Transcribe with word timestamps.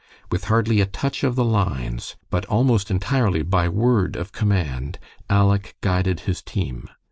With 0.31 0.45
hardly 0.45 0.81
a 0.81 0.87
touch 0.87 1.23
of 1.23 1.35
the 1.35 1.45
lines, 1.45 2.15
but 2.31 2.43
almost 2.45 2.89
entirely 2.89 3.43
by 3.43 3.69
word 3.69 4.15
of 4.15 4.31
command, 4.31 4.97
Aleck 5.29 5.75
guided 5.79 6.21
his 6.21 6.41
team. 6.41 6.89